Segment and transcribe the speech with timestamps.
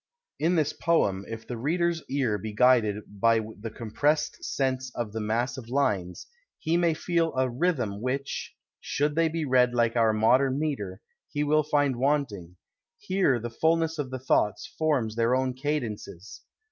[0.39, 5.19] In this poem, if the reader's ear be guided by the compressed sense of the
[5.19, 6.25] massive lines,
[6.57, 11.43] he may feel a rhythm which, should they be read like our modern metre, he
[11.43, 12.55] will find wanting;
[12.97, 16.41] here the fulness of the thoughts forms their own cadences.